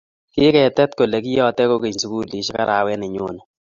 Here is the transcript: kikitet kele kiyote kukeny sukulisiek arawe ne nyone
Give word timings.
kikitet 0.33 0.91
kele 0.97 1.17
kiyote 1.25 1.63
kukeny 1.69 1.97
sukulisiek 2.01 2.57
arawe 2.63 2.93
ne 2.97 3.07
nyone 3.13 3.41